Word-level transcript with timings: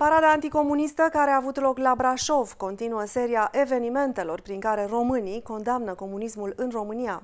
Parada 0.00 0.30
anticomunistă 0.30 1.08
care 1.12 1.30
a 1.30 1.36
avut 1.36 1.60
loc 1.60 1.78
la 1.78 1.94
Brașov 1.94 2.52
continuă 2.52 3.04
seria 3.04 3.48
evenimentelor 3.52 4.40
prin 4.40 4.60
care 4.60 4.86
românii 4.86 5.42
condamnă 5.42 5.94
comunismul 5.94 6.52
în 6.56 6.70
România. 6.70 7.22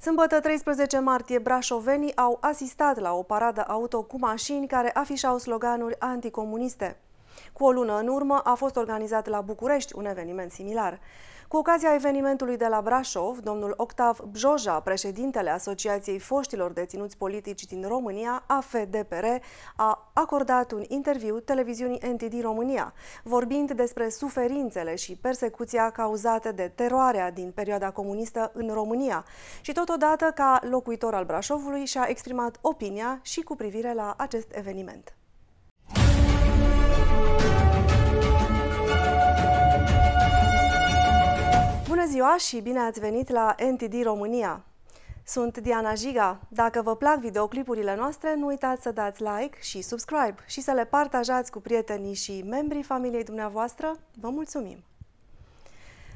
Sâmbătă 0.00 0.40
13 0.40 0.98
martie, 0.98 1.38
brașovenii 1.38 2.16
au 2.16 2.38
asistat 2.40 2.98
la 2.98 3.12
o 3.12 3.22
paradă 3.22 3.64
auto 3.68 4.02
cu 4.02 4.18
mașini 4.18 4.66
care 4.66 4.90
afișau 4.94 5.38
sloganuri 5.38 6.00
anticomuniste. 6.00 6.96
Cu 7.52 7.64
o 7.64 7.70
lună 7.70 7.98
în 7.98 8.08
urmă 8.08 8.40
a 8.44 8.54
fost 8.54 8.76
organizat 8.76 9.26
la 9.26 9.40
București 9.40 9.96
un 9.96 10.06
eveniment 10.06 10.50
similar. 10.50 11.00
Cu 11.48 11.56
ocazia 11.56 11.94
evenimentului 11.94 12.56
de 12.56 12.66
la 12.66 12.80
Brașov, 12.80 13.38
domnul 13.38 13.74
Octav 13.76 14.18
Bjoja, 14.30 14.80
președintele 14.80 15.50
Asociației 15.50 16.18
Foștilor 16.18 16.72
Deținuți 16.72 17.16
Politici 17.16 17.64
din 17.64 17.84
România, 17.86 18.44
AFDPR, 18.46 19.24
a 19.76 20.10
acordat 20.12 20.72
un 20.72 20.84
interviu 20.88 21.40
televiziunii 21.40 22.00
NTD 22.12 22.40
România, 22.40 22.92
vorbind 23.22 23.72
despre 23.72 24.08
suferințele 24.08 24.94
și 24.94 25.16
persecuția 25.16 25.90
cauzate 25.90 26.52
de 26.52 26.72
teroarea 26.74 27.30
din 27.30 27.52
perioada 27.54 27.90
comunistă 27.90 28.50
în 28.54 28.70
România 28.72 29.24
și 29.60 29.72
totodată 29.72 30.32
ca 30.34 30.60
locuitor 30.70 31.14
al 31.14 31.24
Brașovului 31.24 31.84
și-a 31.84 32.06
exprimat 32.08 32.58
opinia 32.60 33.18
și 33.22 33.40
cu 33.40 33.56
privire 33.56 33.94
la 33.94 34.14
acest 34.16 34.48
eveniment. 34.54 35.17
Ziua 42.08 42.36
și 42.36 42.60
bine 42.60 42.78
ați 42.78 43.00
venit 43.00 43.30
la 43.30 43.54
NTD 43.70 44.02
România! 44.02 44.64
Sunt 45.24 45.58
Diana 45.58 45.94
Jiga. 45.94 46.40
Dacă 46.48 46.82
vă 46.82 46.96
plac 46.96 47.18
videoclipurile 47.18 47.96
noastre, 47.96 48.34
nu 48.34 48.46
uitați 48.46 48.82
să 48.82 48.90
dați 48.90 49.22
like 49.22 49.58
și 49.60 49.82
subscribe 49.82 50.34
și 50.46 50.60
să 50.60 50.72
le 50.72 50.84
partajați 50.84 51.50
cu 51.50 51.60
prietenii 51.60 52.14
și 52.14 52.44
membrii 52.46 52.82
familiei 52.82 53.24
dumneavoastră. 53.24 53.96
Vă 54.20 54.28
mulțumim! 54.28 54.84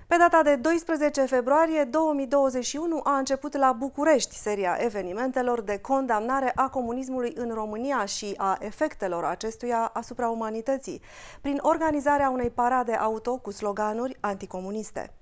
Pe 0.06 0.16
data 0.16 0.42
de 0.42 0.56
12 0.56 1.24
februarie 1.24 1.84
2021 1.84 3.00
a 3.04 3.16
început 3.16 3.56
la 3.56 3.72
București 3.72 4.36
seria 4.36 4.76
evenimentelor 4.80 5.60
de 5.60 5.78
condamnare 5.78 6.52
a 6.54 6.68
comunismului 6.68 7.32
în 7.36 7.50
România 7.54 8.04
și 8.04 8.34
a 8.36 8.56
efectelor 8.60 9.24
acestuia 9.24 9.90
asupra 9.92 10.28
umanității, 10.28 11.00
prin 11.40 11.58
organizarea 11.62 12.30
unei 12.30 12.50
parade 12.50 12.92
auto 12.92 13.36
cu 13.36 13.50
sloganuri 13.50 14.16
anticomuniste. 14.20 15.12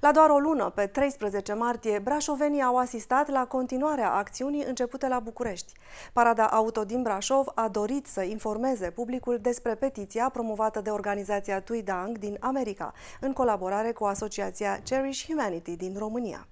La 0.00 0.12
doar 0.12 0.30
o 0.30 0.38
lună, 0.38 0.70
pe 0.70 0.86
13 0.86 1.52
martie, 1.52 1.98
brașovenii 1.98 2.62
au 2.62 2.76
asistat 2.76 3.30
la 3.30 3.46
continuarea 3.46 4.12
acțiunii 4.12 4.64
începute 4.64 5.08
la 5.08 5.18
București. 5.18 5.72
Parada 6.12 6.46
Auto 6.46 6.84
din 6.84 7.02
Brașov 7.02 7.46
a 7.54 7.68
dorit 7.68 8.06
să 8.06 8.22
informeze 8.22 8.90
publicul 8.90 9.38
despre 9.38 9.74
petiția 9.74 10.28
promovată 10.28 10.80
de 10.80 10.90
organizația 10.90 11.60
Tuidang 11.60 12.18
din 12.18 12.36
America, 12.40 12.92
în 13.20 13.32
colaborare 13.32 13.92
cu 13.92 14.04
asociația 14.04 14.80
Cherish 14.84 15.24
Humanity 15.26 15.76
din 15.76 15.94
România. 15.98 16.46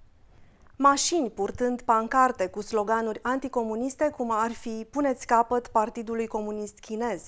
Mașini 0.77 1.31
purtând 1.31 1.83
pancarte 1.83 2.47
cu 2.47 2.61
sloganuri 2.61 3.21
anticomuniste, 3.23 4.13
cum 4.17 4.31
ar 4.31 4.53
fi 4.53 4.87
Puneți 4.91 5.27
capăt 5.27 5.67
Partidului 5.67 6.27
Comunist 6.27 6.79
Chinez. 6.79 7.23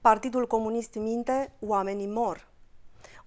Partidul 0.00 0.46
Comunist 0.46 0.94
minte, 0.94 1.52
oamenii 1.60 2.06
mor. 2.06 2.49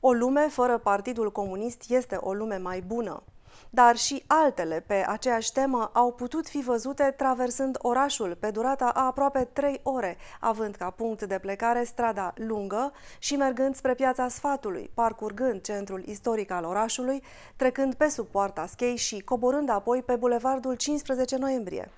O 0.05 0.11
lume 0.11 0.47
fără 0.47 0.77
Partidul 0.77 1.31
Comunist 1.31 1.83
este 1.89 2.15
o 2.15 2.33
lume 2.33 2.57
mai 2.57 2.81
bună. 2.81 3.23
Dar 3.69 3.95
și 3.95 4.23
altele 4.27 4.83
pe 4.87 5.05
aceeași 5.07 5.51
temă 5.51 5.89
au 5.93 6.11
putut 6.11 6.47
fi 6.47 6.61
văzute 6.61 7.13
traversând 7.17 7.77
orașul 7.81 8.37
pe 8.39 8.51
durata 8.51 8.85
a 8.85 9.05
aproape 9.05 9.49
trei 9.53 9.79
ore, 9.83 10.17
având 10.39 10.75
ca 10.75 10.89
punct 10.89 11.23
de 11.23 11.39
plecare 11.39 11.83
strada 11.83 12.33
lungă 12.35 12.91
și 13.19 13.35
mergând 13.35 13.75
spre 13.75 13.93
piața 13.93 14.27
Sfatului, 14.27 14.91
parcurgând 14.93 15.61
centrul 15.61 16.03
istoric 16.05 16.51
al 16.51 16.63
orașului, 16.63 17.23
trecând 17.55 17.93
pe 17.93 18.09
sub 18.09 18.27
poarta 18.27 18.65
Schei 18.65 18.95
și 18.95 19.19
coborând 19.19 19.69
apoi 19.69 20.01
pe 20.01 20.15
bulevardul 20.15 20.75
15 20.75 21.37
noiembrie. 21.37 21.91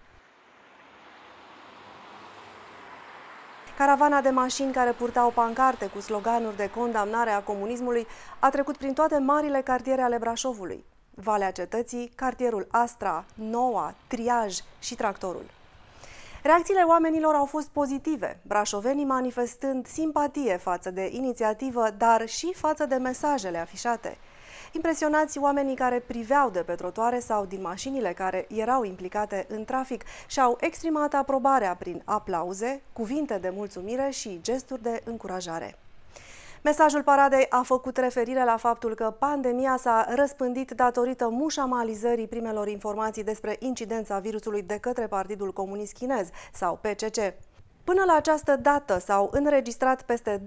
Caravana 3.78 4.22
de 4.22 4.30
mașini 4.30 4.74
care 4.74 4.92
purtau 4.92 5.30
pancarte 5.30 5.88
cu 5.88 6.00
sloganuri 6.00 6.56
de 6.56 6.70
condamnare 6.70 7.30
a 7.30 7.42
comunismului 7.42 8.08
a 8.40 8.50
trecut 8.50 8.78
prin 8.78 8.94
toate 8.94 9.18
marile 9.18 9.62
cartiere 9.62 10.02
ale 10.02 10.18
Brașovului. 10.18 10.86
Valea 11.14 11.52
Cetății, 11.52 12.12
cartierul 12.16 12.68
Astra, 12.72 13.26
Noua, 13.34 13.94
Triaj 14.08 14.58
și 14.80 14.96
Tractorul. 14.96 15.46
Reacțiile 16.44 16.82
oamenilor 16.82 17.34
au 17.34 17.46
fost 17.46 17.68
pozitive, 17.68 18.40
brașovenii 18.48 19.06
manifestând 19.06 19.88
simpatie 19.88 20.58
față 20.58 20.92
de 20.92 21.10
inițiativă, 21.12 21.88
dar 21.98 22.28
și 22.28 22.54
față 22.54 22.86
de 22.86 22.96
mesajele 22.96 23.58
afișate– 23.58 24.18
Impresionați 24.76 25.38
oamenii 25.38 25.76
care 25.76 26.00
priveau 26.00 26.50
de 26.50 26.60
pe 26.60 26.74
trotoare 26.74 27.20
sau 27.20 27.46
din 27.46 27.62
mașinile 27.62 28.14
care 28.14 28.48
erau 28.50 28.84
implicate 28.84 29.46
în 29.50 29.66
trafic 29.66 30.04
și-au 30.28 30.58
exprimat 30.60 31.14
aprobarea 31.14 31.76
prin 31.76 32.02
aplauze, 32.06 32.82
cuvinte 32.94 33.38
de 33.38 33.52
mulțumire 33.56 34.10
și 34.10 34.40
gesturi 34.42 34.82
de 34.82 35.02
încurajare. 35.06 35.78
Mesajul 36.62 37.04
paradei 37.04 37.46
a 37.50 37.62
făcut 37.62 37.98
referire 37.98 38.44
la 38.44 38.58
faptul 38.58 38.96
că 38.96 39.16
pandemia 39.20 39.78
s-a 39.78 40.08
răspândit 40.16 40.72
datorită 40.72 41.30
mușamalizării 41.30 42.28
primelor 42.28 42.68
informații 42.68 43.24
despre 43.24 43.56
incidența 43.60 44.20
virusului 44.20 44.62
de 44.62 44.78
către 44.78 45.08
Partidul 45.08 45.54
Comunist 45.54 45.94
Chinez 45.94 46.30
sau 46.54 46.80
PCC. 46.82 47.34
Până 47.86 48.04
la 48.06 48.14
această 48.14 48.56
dată 48.56 49.00
s-au 49.00 49.30
înregistrat 49.32 50.02
peste 50.02 50.44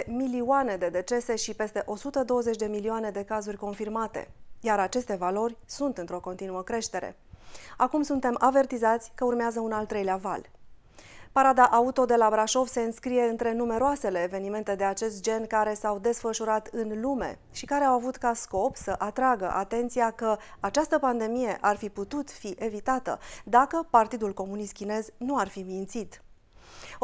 2,6 0.00 0.06
milioane 0.06 0.76
de 0.76 0.88
decese 0.88 1.36
și 1.36 1.54
peste 1.54 1.82
120 1.86 2.56
de 2.56 2.66
milioane 2.66 3.10
de 3.10 3.24
cazuri 3.24 3.56
confirmate, 3.56 4.30
iar 4.60 4.78
aceste 4.78 5.14
valori 5.14 5.56
sunt 5.66 5.98
într-o 5.98 6.20
continuă 6.20 6.62
creștere. 6.62 7.16
Acum 7.76 8.02
suntem 8.02 8.36
avertizați 8.38 9.12
că 9.14 9.24
urmează 9.24 9.60
un 9.60 9.72
al 9.72 9.86
treilea 9.86 10.16
val. 10.16 10.50
Parada 11.32 11.64
auto 11.64 12.04
de 12.04 12.16
la 12.16 12.28
Brașov 12.30 12.66
se 12.66 12.80
înscrie 12.80 13.22
între 13.22 13.52
numeroasele 13.52 14.22
evenimente 14.22 14.74
de 14.74 14.84
acest 14.84 15.22
gen 15.22 15.46
care 15.46 15.74
s-au 15.74 15.98
desfășurat 15.98 16.68
în 16.72 17.00
lume 17.00 17.38
și 17.52 17.64
care 17.64 17.84
au 17.84 17.94
avut 17.94 18.16
ca 18.16 18.34
scop 18.34 18.76
să 18.76 18.94
atragă 18.98 19.50
atenția 19.50 20.10
că 20.10 20.36
această 20.60 20.98
pandemie 20.98 21.58
ar 21.60 21.76
fi 21.76 21.88
putut 21.88 22.30
fi 22.30 22.54
evitată 22.58 23.18
dacă 23.44 23.86
Partidul 23.90 24.32
Comunist 24.34 24.72
Chinez 24.72 25.08
nu 25.16 25.36
ar 25.36 25.48
fi 25.48 25.62
mințit. 25.62 26.22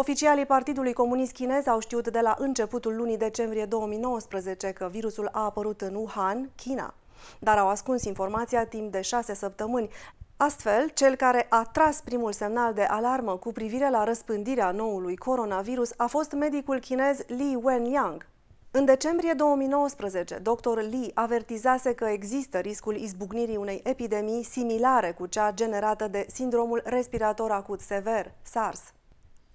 Oficialii 0.01 0.47
Partidului 0.47 0.93
Comunist 0.93 1.33
Chinez 1.33 1.67
au 1.67 1.81
știut 1.81 2.09
de 2.09 2.21
la 2.21 2.35
începutul 2.39 2.97
lunii 2.97 3.17
decembrie 3.17 3.65
2019 3.65 4.71
că 4.71 4.89
virusul 4.91 5.29
a 5.33 5.45
apărut 5.45 5.81
în 5.81 5.95
Wuhan, 5.95 6.51
China, 6.57 6.95
dar 7.39 7.59
au 7.59 7.69
ascuns 7.69 8.05
informația 8.05 8.65
timp 8.65 8.93
de 8.93 9.01
șase 9.01 9.35
săptămâni. 9.35 9.89
Astfel, 10.37 10.89
cel 10.95 11.15
care 11.15 11.47
a 11.49 11.69
tras 11.73 12.01
primul 12.01 12.33
semnal 12.33 12.73
de 12.75 12.83
alarmă 12.83 13.37
cu 13.37 13.53
privire 13.53 13.91
la 13.91 14.05
răspândirea 14.05 14.71
noului 14.71 15.17
coronavirus 15.17 15.93
a 15.97 16.07
fost 16.07 16.33
medicul 16.33 16.79
chinez 16.79 17.19
Li 17.27 17.59
Wenliang, 17.63 18.27
în 18.71 18.85
decembrie 18.85 19.33
2019, 19.33 20.39
dr. 20.43 20.79
Li 20.81 21.11
avertizase 21.15 21.95
că 21.95 22.05
există 22.05 22.59
riscul 22.59 22.97
izbucnirii 22.97 23.57
unei 23.57 23.81
epidemii 23.85 24.43
similare 24.43 25.13
cu 25.13 25.27
cea 25.27 25.53
generată 25.53 26.09
de 26.09 26.27
sindromul 26.29 26.83
respirator 26.85 27.51
acut 27.51 27.81
sever, 27.81 28.33
SARS. 28.43 28.93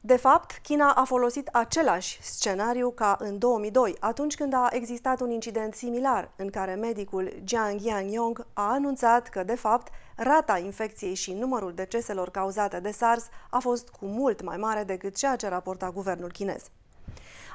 De 0.05 0.15
fapt, 0.15 0.59
China 0.63 0.93
a 0.93 1.03
folosit 1.03 1.47
același 1.47 2.21
scenariu 2.21 2.91
ca 2.91 3.17
în 3.19 3.37
2002, 3.37 3.95
atunci 3.99 4.35
când 4.35 4.53
a 4.53 4.67
existat 4.71 5.21
un 5.21 5.31
incident 5.31 5.73
similar, 5.73 6.31
în 6.35 6.49
care 6.49 6.73
medicul 6.73 7.33
Jiang 7.43 7.81
Yangyong 7.81 8.45
a 8.53 8.71
anunțat 8.71 9.29
că, 9.29 9.43
de 9.43 9.55
fapt, 9.55 9.91
rata 10.15 10.57
infecției 10.57 11.13
și 11.13 11.33
numărul 11.33 11.73
deceselor 11.73 12.29
cauzate 12.29 12.79
de 12.79 12.91
SARS 12.91 13.29
a 13.49 13.59
fost 13.59 13.89
cu 13.89 14.05
mult 14.05 14.41
mai 14.41 14.57
mare 14.57 14.83
decât 14.83 15.15
ceea 15.15 15.35
ce 15.35 15.47
raporta 15.47 15.89
guvernul 15.89 16.31
chinez. 16.31 16.63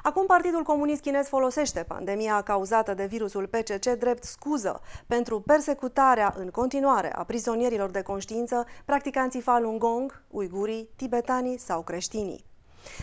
Acum 0.03 0.25
Partidul 0.25 0.63
Comunist 0.63 1.01
Chinez 1.01 1.27
folosește 1.27 1.83
pandemia 1.87 2.41
cauzată 2.41 2.93
de 2.93 3.05
virusul 3.05 3.47
PCC 3.47 3.85
drept 3.85 4.23
scuză 4.23 4.81
pentru 5.07 5.39
persecutarea 5.39 6.33
în 6.37 6.49
continuare 6.49 7.15
a 7.15 7.23
prizonierilor 7.23 7.89
de 7.89 8.01
conștiință, 8.01 8.65
practicanții 8.85 9.41
Falun 9.41 9.77
Gong, 9.77 10.21
uigurii, 10.27 10.89
tibetanii 10.95 11.57
sau 11.57 11.81
creștinii. 11.81 12.45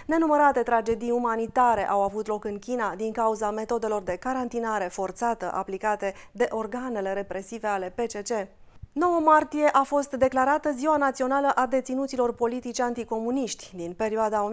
Nenumărate 0.06 0.62
tragedii 0.62 1.10
umanitare 1.10 1.88
au 1.88 2.02
avut 2.02 2.26
loc 2.26 2.44
în 2.44 2.58
China 2.58 2.94
din 2.94 3.12
cauza 3.12 3.50
metodelor 3.50 4.02
de 4.02 4.16
carantinare 4.16 4.88
forțată 4.88 5.52
aplicate 5.54 6.14
de 6.32 6.46
organele 6.50 7.12
represive 7.12 7.66
ale 7.66 7.94
PCC. 7.96 8.48
9 8.98 9.20
martie 9.20 9.68
a 9.72 9.82
fost 9.82 10.10
declarată 10.10 10.70
Ziua 10.70 10.96
Națională 10.96 11.48
a 11.54 11.66
Deținuților 11.66 12.34
Politici 12.34 12.80
Anticomuniști 12.80 13.72
din 13.74 13.92
perioada 13.92 14.50
1944-1989, 14.50 14.52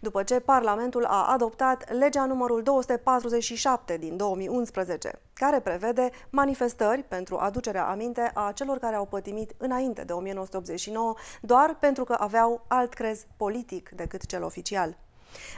după 0.00 0.22
ce 0.22 0.40
Parlamentul 0.40 1.04
a 1.04 1.26
adoptat 1.32 1.92
legea 1.98 2.24
numărul 2.24 2.62
247 2.62 3.96
din 3.96 4.16
2011, 4.16 5.20
care 5.32 5.60
prevede 5.60 6.10
manifestări 6.30 7.02
pentru 7.02 7.36
aducerea 7.36 7.86
aminte 7.86 8.30
a 8.34 8.52
celor 8.54 8.78
care 8.78 8.96
au 8.96 9.04
pătimit 9.04 9.54
înainte 9.56 10.02
de 10.02 10.12
1989 10.12 11.14
doar 11.40 11.76
pentru 11.80 12.04
că 12.04 12.16
aveau 12.18 12.64
alt 12.68 12.94
crez 12.94 13.26
politic 13.36 13.88
decât 13.88 14.26
cel 14.26 14.42
oficial. 14.42 14.96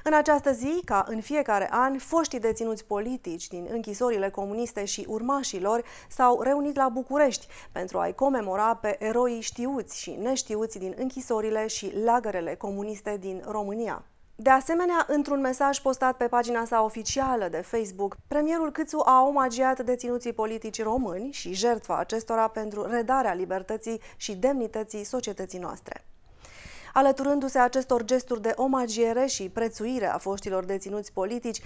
În 0.05 0.13
această 0.13 0.53
zi, 0.53 0.83
ca 0.85 1.05
în 1.09 1.21
fiecare 1.21 1.69
an, 1.71 1.99
foștii 1.99 2.41
deținuți 2.41 2.85
politici 2.85 3.49
din 3.49 3.69
închisorile 3.71 4.31
comuniste 4.31 4.85
și 4.85 5.05
urmașilor 5.09 5.85
s-au 6.09 6.43
reunit 6.43 6.77
la 6.77 6.89
București 6.89 7.47
pentru 7.73 7.99
a-i 7.99 8.15
comemora 8.15 8.75
pe 8.75 8.97
eroii 9.05 9.41
știuți 9.41 10.01
și 10.01 10.11
neștiuți 10.11 10.79
din 10.79 10.95
închisorile 10.99 11.67
și 11.67 11.93
lagărele 12.05 12.55
comuniste 12.55 13.17
din 13.21 13.43
România. 13.47 14.05
De 14.43 14.51
asemenea, 14.51 15.05
într-un 15.09 15.41
mesaj 15.41 15.79
postat 15.79 16.17
pe 16.17 16.25
pagina 16.25 16.65
sa 16.65 16.83
oficială 16.83 17.49
de 17.49 17.61
Facebook, 17.61 18.17
premierul 18.29 18.71
Câțu 18.73 19.03
a 19.05 19.23
omagiat 19.23 19.81
deținuții 19.81 20.33
politici 20.33 20.83
români 20.83 21.33
și 21.33 21.53
jertfa 21.53 21.97
acestora 21.97 22.49
pentru 22.49 22.87
redarea 22.87 23.35
libertății 23.35 24.01
și 24.17 24.35
demnității 24.37 25.05
societății 25.05 25.59
noastre. 25.59 26.05
Alăturându-se 26.93 27.59
acestor 27.59 28.05
gesturi 28.05 28.43
de 28.43 28.53
omagiere 28.57 29.27
și 29.27 29.49
prețuire 29.49 30.07
a 30.07 30.19
foștilor 30.19 30.65
deținuți 30.65 31.13
politici, 31.13 31.61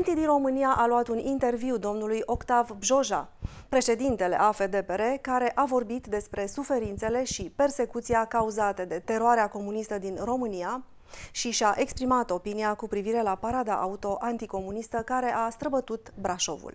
NTD 0.00 0.24
România 0.24 0.74
a 0.76 0.86
luat 0.86 1.08
un 1.08 1.18
interviu 1.18 1.76
domnului 1.76 2.22
Octav 2.24 2.70
Bjoja, 2.78 3.32
președintele 3.68 4.40
AFDPR, 4.40 5.00
care 5.20 5.52
a 5.54 5.64
vorbit 5.64 6.06
despre 6.06 6.46
suferințele 6.46 7.24
și 7.24 7.52
persecuția 7.56 8.24
cauzate 8.24 8.84
de 8.84 9.02
teroarea 9.04 9.48
comunistă 9.48 9.98
din 9.98 10.18
România, 10.24 10.84
și 11.30 11.50
și-a 11.50 11.74
exprimat 11.78 12.30
opinia 12.30 12.74
cu 12.74 12.88
privire 12.88 13.22
la 13.22 13.34
parada 13.34 13.74
auto 13.74 14.16
anticomunistă 14.20 14.96
care 14.96 15.32
a 15.32 15.50
străbătut 15.50 16.12
Brașovul. 16.20 16.72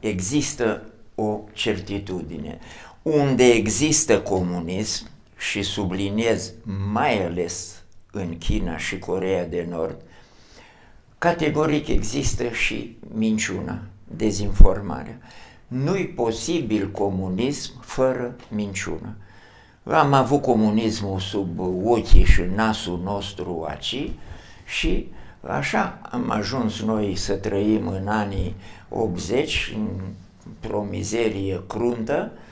Există 0.00 0.82
o 1.14 1.40
certitudine. 1.52 2.58
Unde 3.02 3.44
există 3.44 4.22
comunism, 4.22 5.06
și 5.38 5.62
subliniez 5.62 6.52
mai 6.92 7.24
ales 7.24 7.82
în 8.12 8.38
China 8.38 8.76
și 8.76 8.98
Corea 8.98 9.46
de 9.46 9.66
Nord, 9.70 9.96
categoric 11.18 11.88
există 11.88 12.48
și 12.48 12.96
minciuna, 13.14 13.78
dezinformarea. 14.16 15.18
Nu-i 15.66 16.06
posibil 16.06 16.90
comunism 16.90 17.80
fără 17.80 18.36
minciună. 18.48 19.16
Am 19.82 20.12
avut 20.12 20.42
comunismul 20.42 21.18
sub 21.18 21.60
ochii 21.84 22.24
și 22.24 22.42
nasul 22.54 23.00
nostru 23.02 23.64
aci 23.68 24.10
și 24.66 25.10
așa 25.40 26.00
am 26.10 26.30
ajuns 26.30 26.82
noi 26.82 27.16
să 27.16 27.34
trăim 27.34 27.88
în 27.88 28.08
anii 28.08 28.54
80 28.88 29.76
într-o 30.46 30.82
mizerie 30.82 31.62
cruntă, 31.66 32.32
Uh, 32.32 32.46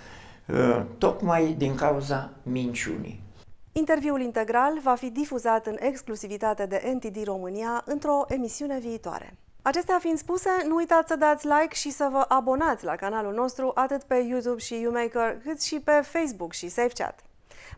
tocmai 0.99 1.55
din 1.59 1.75
cauza 1.75 2.31
minciunii. 2.43 3.25
Interviul 3.73 4.21
integral 4.21 4.79
va 4.83 4.95
fi 4.95 5.11
difuzat 5.11 5.67
în 5.67 5.77
exclusivitate 5.79 6.67
de 6.67 6.93
NTD 6.95 7.25
România 7.25 7.83
într-o 7.85 8.25
emisiune 8.29 8.79
viitoare. 8.79 9.37
Acestea 9.63 9.99
fiind 9.99 10.19
spuse, 10.19 10.51
nu 10.67 10.75
uitați 10.75 11.09
să 11.09 11.17
dați 11.17 11.47
like 11.47 11.75
și 11.75 11.91
să 11.91 12.09
vă 12.13 12.25
abonați 12.29 12.85
la 12.85 12.97
canalul 12.97 13.35
nostru 13.35 13.71
atât 13.75 14.03
pe 14.03 14.15
YouTube 14.15 14.59
și 14.59 14.81
YouMaker, 14.81 15.41
cât 15.45 15.63
și 15.63 15.81
pe 15.81 16.01
Facebook 16.03 16.53
și 16.53 16.69
SafeChat. 16.69 17.21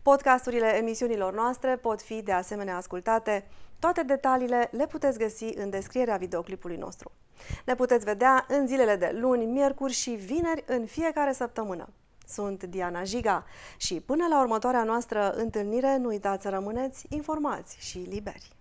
Podcasturile 0.03 0.77
emisiunilor 0.77 1.35
noastre 1.35 1.77
pot 1.77 2.03
fi 2.03 2.23
de 2.23 2.33
asemenea 2.33 2.77
ascultate. 2.77 3.47
Toate 3.79 4.03
detaliile 4.03 4.69
le 4.73 4.87
puteți 4.87 5.19
găsi 5.19 5.45
în 5.45 5.71
descrierea 5.71 6.17
videoclipului 6.17 6.77
nostru. 6.77 7.13
Ne 7.67 7.75
puteți 7.75 8.05
vedea 8.05 8.45
în 8.49 8.67
zilele 8.67 8.97
de 8.97 9.17
luni, 9.21 9.45
miercuri 9.45 9.93
și 9.93 10.11
vineri 10.11 10.65
în 10.67 10.87
fiecare 10.87 11.33
săptămână. 11.33 11.89
Sunt 12.29 12.65
Diana 12.65 13.05
Jiga 13.05 13.45
și 13.77 14.01
până 14.01 14.27
la 14.31 14.41
următoarea 14.41 14.83
noastră 14.83 15.31
întâlnire, 15.31 15.97
nu 15.97 16.09
uitați 16.09 16.43
să 16.43 16.49
rămâneți 16.49 17.07
informați 17.09 17.77
și 17.81 17.99
liberi. 17.99 18.57